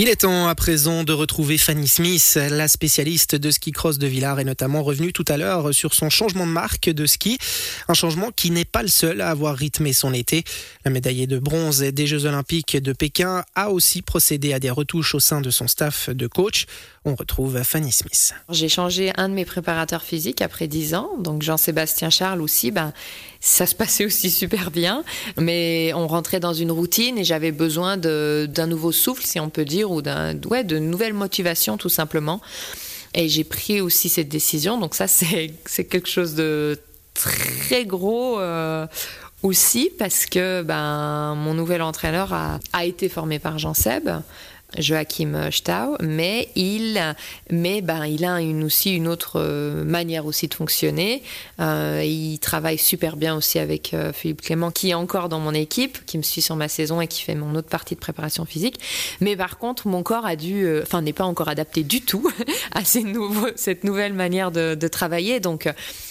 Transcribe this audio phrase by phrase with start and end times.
[0.00, 4.06] Il est temps à présent de retrouver Fanny Smith, la spécialiste de ski cross de
[4.06, 7.36] Villars, est notamment revenue tout à l'heure sur son changement de marque de ski.
[7.88, 10.44] Un changement qui n'est pas le seul à avoir rythmé son été.
[10.84, 15.16] La médaillée de bronze des Jeux Olympiques de Pékin a aussi procédé à des retouches
[15.16, 16.66] au sein de son staff de coach.
[17.08, 18.34] On retrouve Fanny Smith.
[18.50, 22.70] J'ai changé un de mes préparateurs physiques après 10 ans, donc Jean-Sébastien Charles aussi.
[22.70, 22.92] Ben,
[23.40, 25.04] ça se passait aussi super bien,
[25.38, 29.64] mais on rentrait dans une routine et j'avais besoin d'un nouveau souffle, si on peut
[29.64, 30.02] dire, ou
[30.50, 32.42] ouais, de nouvelles motivations tout simplement.
[33.14, 35.54] Et j'ai pris aussi cette décision, donc ça c'est
[35.84, 36.78] quelque chose de
[37.14, 38.38] très gros.
[38.38, 38.86] Euh,
[39.44, 44.10] aussi parce que ben, mon nouvel entraîneur a, a été formé par Jean Seb,
[44.76, 47.00] Joachim Stau, mais il,
[47.50, 51.22] mais ben, il a une, aussi une autre euh, manière aussi de fonctionner.
[51.58, 55.54] Euh, il travaille super bien aussi avec euh, Philippe Clément, qui est encore dans mon
[55.54, 58.44] équipe, qui me suit sur ma saison et qui fait mon autre partie de préparation
[58.44, 58.78] physique.
[59.20, 62.30] Mais par contre, mon corps a dû, enfin, n'est pas encore adapté du tout
[62.72, 65.40] à cette nouvelle manière de, de, travailler.
[65.40, 65.68] Donc,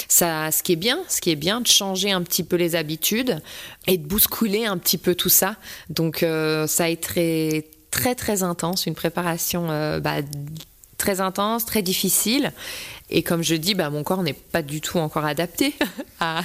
[0.08, 2.76] ça, ce qui est bien, ce qui est bien, de changer un petit peu les
[2.76, 3.40] habitudes
[3.86, 5.58] et de bousculer un petit peu tout ça.
[5.90, 10.18] Donc, ça a été très très intense, une préparation euh, bah,
[10.98, 12.52] très intense, très difficile.
[13.10, 15.74] Et comme je dis, bah, mon corps n'est pas du tout encore adapté
[16.20, 16.44] à,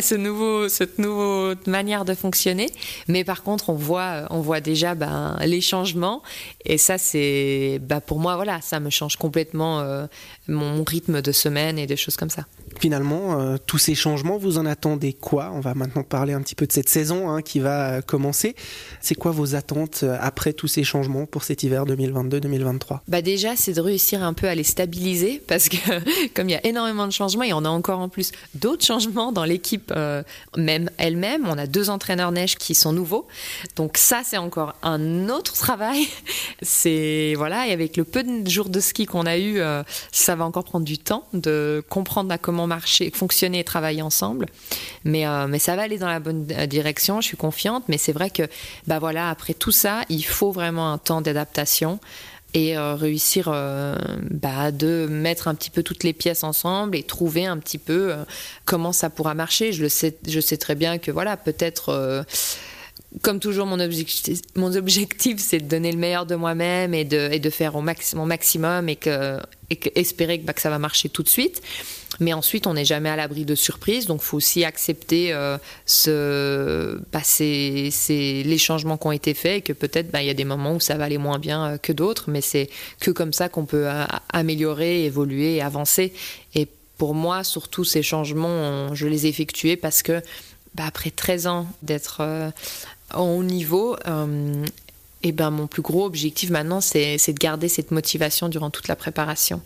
[0.00, 2.70] ce nouveau, cette nouvelle manière de fonctionner.
[3.08, 6.22] Mais par contre, on voit, on voit déjà bah, les changements.
[6.64, 10.06] Et ça, c'est, pour moi, voilà, ça me change complètement euh,
[10.46, 12.44] mon rythme de semaine et des choses comme ça.
[12.84, 15.50] Finalement, euh, tous ces changements, vous en attendez quoi?
[15.54, 18.54] On va maintenant parler un petit peu de cette saison hein, qui va commencer.
[19.00, 23.56] C'est quoi vos attentes euh, après tous ces changements pour cet hiver 2022-2023 bah Déjà,
[23.56, 25.78] c'est de réussir un peu à les stabiliser parce que
[26.34, 28.84] comme il y a énormément de changements, il y en a encore en plus d'autres
[28.84, 30.22] changements dans l'équipe euh,
[30.54, 31.46] même elle-même.
[31.48, 33.26] On a deux entraîneurs neige qui sont nouveaux.
[33.76, 36.06] Donc ça, c'est encore un autre travail.
[36.60, 39.58] C'est voilà, et avec le peu de jours de ski qu'on a eu,
[40.12, 44.46] ça va encore prendre du temps de comprendre à comment fonctionner et travailler ensemble.
[45.04, 47.84] Mais, euh, mais ça va aller dans la bonne euh, direction, je suis confiante.
[47.88, 48.42] Mais c'est vrai que,
[48.86, 51.98] bah voilà, après tout ça, il faut vraiment un temps d'adaptation
[52.54, 53.46] et euh, réussir
[54.30, 58.14] bah, de mettre un petit peu toutes les pièces ensemble et trouver un petit peu
[58.64, 59.72] comment ça pourra marcher.
[59.72, 62.24] Je le sais, je sais très bien que voilà, peut-être
[63.22, 67.28] comme toujours, mon objectif, mon objectif c'est de donner le meilleur de moi-même et de,
[67.32, 69.38] et de faire au max, mon maximum et, que,
[69.70, 71.62] et espérer que, bah, que ça va marcher tout de suite.
[72.20, 77.20] Mais ensuite, on n'est jamais à l'abri de surprises, donc faut aussi accepter euh, bah,
[77.38, 80.74] les changements qui ont été faits et que peut-être bah, il y a des moments
[80.74, 82.68] où ça va aller moins bien euh, que d'autres, mais c'est
[83.00, 86.12] que comme ça qu'on peut euh, améliorer, évoluer et avancer.
[86.54, 90.22] Et pour moi, surtout ces changements, je les ai effectués parce que
[90.74, 92.52] bah, après 13 ans d'être
[93.14, 93.96] au haut niveau,
[95.24, 98.94] et ben mon plus gros objectif maintenant, c'est de garder cette motivation durant toute la
[98.94, 99.62] préparation.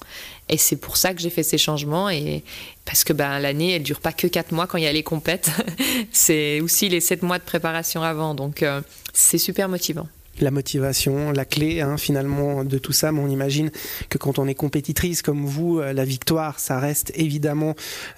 [0.48, 2.08] Et c'est pour ça que j'ai fait ces changements.
[2.08, 2.44] Et
[2.84, 5.02] parce que ben, l'année, elle dure pas que 4 mois quand il y a les
[5.02, 5.50] compètes.
[6.12, 8.36] c'est aussi les 7 mois de préparation avant.
[8.36, 8.80] Donc euh,
[9.12, 10.06] c'est super motivant
[10.41, 13.12] la motivation, la clé hein, finalement de tout ça.
[13.12, 13.71] Mais on imagine
[14.09, 17.75] que quand on est compétitrice comme vous, euh, la victoire, ça reste évidemment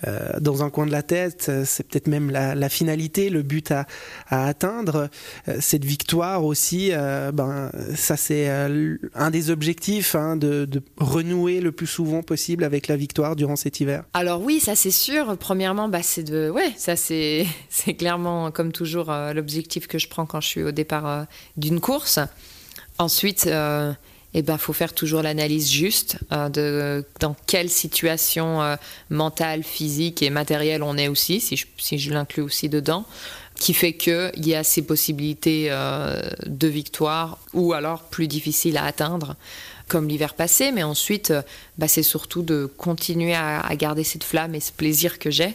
[0.07, 1.51] euh, dans un coin de la tête.
[1.65, 3.87] C'est peut-être même la, finalité, le but à,
[4.29, 5.09] atteindre.
[5.49, 6.91] Euh, cette victoire aussi,
[7.33, 12.97] ben ça c'est un des objectifs hein, de, renouer le plus souvent possible avec la
[12.97, 14.05] victoire durant cet hiver.
[14.15, 15.37] Alors oui, ça c'est sûr.
[15.39, 20.27] Premièrement, bah, c'est de, ouais, ça c'est c'est clairement comme toujours l'objectif que je prends
[20.27, 21.27] quand je suis au départ
[21.57, 22.10] d'une course.
[23.01, 23.93] Ensuite, euh,
[24.35, 28.77] eh ben, faut faire toujours l'analyse juste euh, de dans quelle situation euh,
[29.09, 33.07] mentale, physique et matérielle on est aussi, si je, si je l'inclus aussi dedans,
[33.59, 35.71] qui fait qu'il y a ces possibilités
[36.47, 39.37] de victoire ou alors plus difficiles à atteindre
[39.87, 41.35] comme l'hiver passé, mais ensuite,
[41.77, 45.55] bah, c'est surtout de continuer à, garder cette flamme et ce plaisir que j'ai.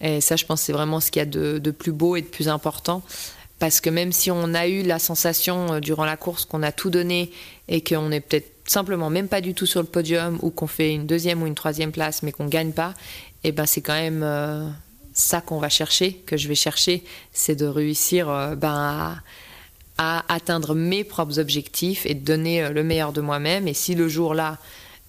[0.00, 2.26] Et ça, je pense, c'est vraiment ce qu'il y a de, plus beau et de
[2.26, 3.02] plus important
[3.60, 6.72] parce que même si on a eu la sensation euh, durant la course qu'on a
[6.72, 7.30] tout donné
[7.68, 10.94] et qu'on n'est peut-être simplement même pas du tout sur le podium ou qu'on fait
[10.94, 12.94] une deuxième ou une troisième place mais qu'on gagne pas,
[13.44, 14.66] et eh ben c'est quand même euh,
[15.12, 19.20] ça qu'on va chercher, que je vais chercher, c'est de réussir euh, ben,
[19.98, 23.68] à, atteindre mes propres objectifs et de donner le meilleur de moi-même.
[23.68, 24.56] Et si le jour-là,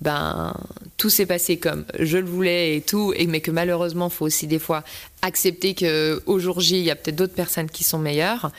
[0.02, 0.54] ben
[0.98, 4.48] tout s'est passé comme je le voulais et tout, et, mais que malheureusement, faut aussi
[4.48, 4.84] des fois
[5.22, 8.52] accepter qu'au jour J, il y a peut-être d'autres personnes qui sont meilleures.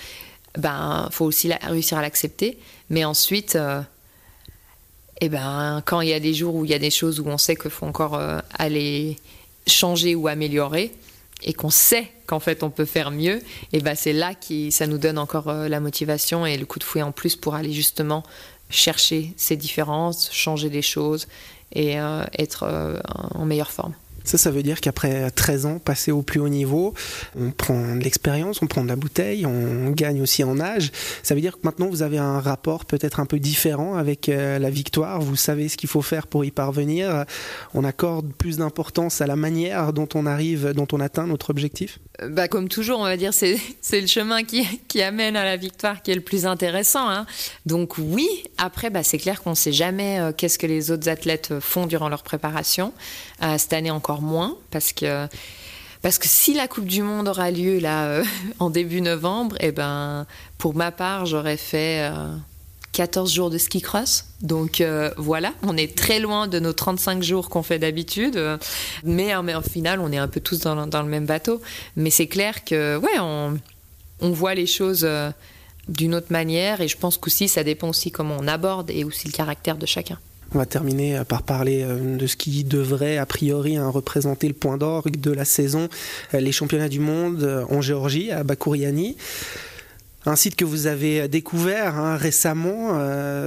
[0.56, 2.58] Ben, faut aussi réussir à l'accepter.
[2.90, 3.80] Mais ensuite, euh,
[5.20, 7.26] eh ben, quand il y a des jours où il y a des choses où
[7.26, 9.16] on sait qu'il faut encore euh, aller
[9.66, 10.92] changer ou améliorer,
[11.44, 13.40] et qu'on sait qu'en fait on peut faire mieux,
[13.72, 16.78] et ben c'est là que ça nous donne encore euh, la motivation et le coup
[16.78, 18.22] de fouet en plus pour aller justement
[18.72, 21.28] chercher ces différences, changer des choses
[21.74, 21.94] et
[22.38, 23.00] être
[23.34, 23.94] en meilleure forme.
[24.24, 26.94] Ça, ça veut dire qu'après 13 ans passés au plus haut niveau,
[27.36, 30.92] on prend de l'expérience, on prend de la bouteille, on gagne aussi en âge.
[31.22, 34.58] Ça veut dire que maintenant vous avez un rapport peut-être un peu différent avec euh,
[34.58, 35.20] la victoire.
[35.20, 37.24] Vous savez ce qu'il faut faire pour y parvenir.
[37.74, 41.98] On accorde plus d'importance à la manière dont on arrive, dont on atteint notre objectif.
[42.22, 43.58] Euh, bah, comme toujours, on va dire, c'est,
[43.92, 47.08] le chemin qui, amène à la victoire qui est le plus intéressant.
[47.08, 47.26] Hein.
[47.66, 48.28] Donc oui,
[48.58, 51.86] après, bah, c'est clair qu'on ne sait jamais euh, qu'est-ce que les autres athlètes font
[51.86, 52.92] durant leur préparation.
[53.40, 55.26] cette année encore moins parce que
[56.02, 58.24] parce que si la Coupe du Monde aura lieu là euh,
[58.58, 60.26] en début novembre, eh ben
[60.58, 62.10] pour ma part, j'aurais fait
[62.92, 64.26] 14 euh, jours de ski cross.
[64.40, 68.40] Donc euh, voilà, on est très loin de nos 35 jours qu'on fait d'habitude.
[69.04, 71.60] Mais, mais au final, on est un peu tous dans, le même bateau.
[71.96, 73.58] Mais c'est clair que ouais, on,
[74.20, 75.08] voit les choses
[75.88, 79.26] d'une autre manière et je pense qu'aussi ça dépend aussi comment on aborde et aussi
[79.26, 80.18] le caractère de chacun.
[80.54, 84.48] On va terminer euh, par parler euh, de ce qui devrait a priori hein, représenter
[84.48, 85.88] le point d'orgue de la saison,
[86.34, 89.16] euh, les championnats du monde en Géorgie, à Bakouriani
[90.26, 92.92] un site que vous avez découvert hein, récemment.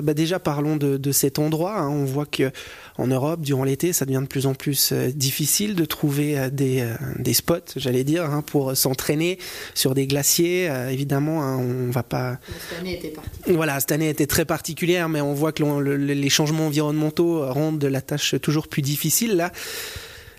[0.02, 1.80] bah déjà, parlons de, cet endroit.
[1.80, 1.90] Hein.
[1.90, 2.52] On voit que
[2.98, 6.50] en Europe, durant l'été, ça devient de plus en plus euh, difficile de trouver euh,
[6.50, 9.38] des, euh, des spots, j'allais dire, hein, pour s'entraîner
[9.74, 10.70] sur des glaciers.
[10.90, 12.40] évidemment, hein, on va pas.
[12.70, 13.58] Cette année était particulière.
[13.58, 18.02] Voilà, cette année était très particulière, mais on voit que les changements environnementaux rendent la
[18.02, 19.36] tâche toujours plus difficile.
[19.36, 19.52] Là,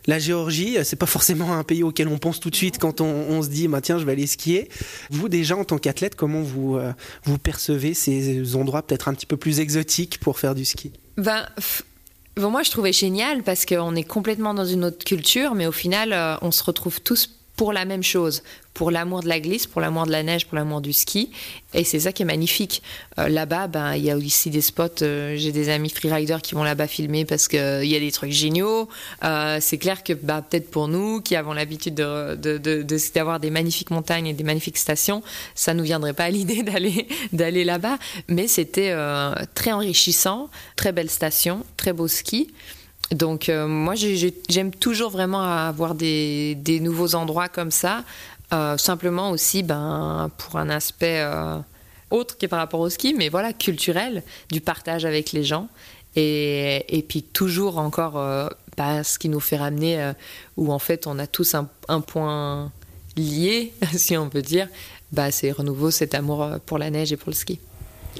[0.06, 3.42] la Géorgie, c'est pas forcément un pays auquel on pense tout de suite quand on,
[3.42, 4.68] se dit, bah, tiens, je vais aller skier.
[5.10, 6.78] Vous, déjà, en tant qu'athlète, comment vous,
[7.24, 10.92] vous percevez ces endroits peut-être un petit peu plus exotiques pour faire du ski?
[11.16, 11.46] Ben,
[12.38, 16.12] moi, je trouvais génial parce qu'on est complètement dans une autre culture, mais au final,
[16.12, 18.42] euh, on se retrouve tous pour la même chose,
[18.74, 21.30] pour l'amour de la glisse, pour l'amour de la neige, pour l'amour du ski.
[21.72, 22.82] Et c'est ça qui est magnifique.
[23.18, 25.02] Euh, là-bas, ben, il y a aussi des spots.
[25.02, 28.32] Euh, j'ai des amis freeriders qui vont là-bas filmer parce qu'il y a des trucs
[28.32, 28.90] géniaux.
[29.24, 33.38] Euh, c'est clair que bah, peut-être pour nous qui avons l'habitude d'avoir de, de, de,
[33.38, 35.22] des magnifiques montagnes et des magnifiques stations,
[35.54, 37.98] ça nous viendrait pas à l'idée d'aller d'aller là-bas.
[38.28, 38.94] Mais c'était
[39.54, 42.48] très enrichissant, très belle station, très beau ski.
[43.12, 48.02] Donc moi j'aime toujours vraiment avoir des, nouveaux endroits comme ça
[48.52, 51.58] euh, simplement aussi ben, pour un aspect euh,
[52.10, 54.22] autre qui par rapport au ski, mais voilà, culturel,
[54.52, 55.68] du partage avec les gens.
[56.14, 60.12] Et, et puis toujours encore euh, bah, ce qui nous fait ramener,
[60.56, 62.70] où en fait on a tous un, un, point
[63.16, 64.68] lié, si on peut dire,
[65.10, 67.58] bah, c'est renouveau cet amour pour la neige et pour le ski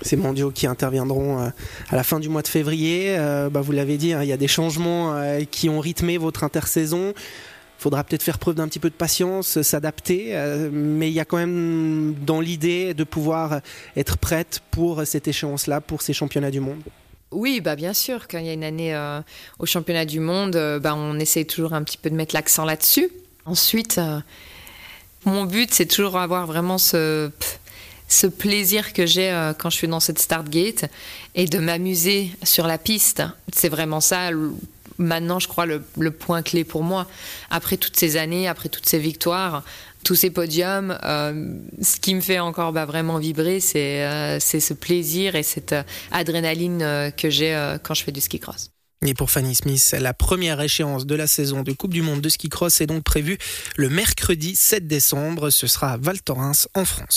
[0.03, 3.17] ces mondiaux qui interviendront à la fin du mois de février.
[3.51, 5.15] Bah, vous l'avez dit, hein, il y a des changements
[5.51, 7.15] qui ont rythmé votre intersaison
[7.79, 11.25] faudra peut-être faire preuve d'un petit peu de patience, s'adapter, euh, mais il y a
[11.25, 13.61] quand même dans l'idée de pouvoir
[13.97, 16.81] être prête pour cette échéance-là, pour ces championnats du monde.
[17.33, 19.21] Oui, bah bien sûr, quand il y a une année euh,
[19.59, 22.65] au championnat du monde, euh, bah, on essaie toujours un petit peu de mettre l'accent
[22.65, 23.11] là-dessus.
[23.45, 24.01] Ensuite,
[25.25, 27.31] mon but, c'est toujours avoir vraiment ce,
[28.09, 30.85] ce plaisir que j'ai quand je suis dans cette start gate
[31.35, 33.23] et de m'amuser sur la piste.
[33.53, 34.31] C'est vraiment ça
[34.99, 37.07] maintenant, je crois, le, point clé pour moi.
[37.51, 39.63] Après toutes ces années, après toutes ces victoires,
[40.05, 44.75] tous ces podiums, euh, ce qui me fait encore bah, vraiment vibrer, euh, c'est ce
[44.75, 45.83] plaisir et cette euh,
[46.13, 48.71] adrénaline que j'ai quand je fais du ski cross.
[49.05, 52.29] Et pour Fanny Smith, la première échéance de la saison de Coupe du Monde de
[52.29, 53.37] ski cross est donc prévue
[53.77, 55.51] le mercredi 7 décembre.
[55.51, 57.15] Ce sera à Val Thorens en France.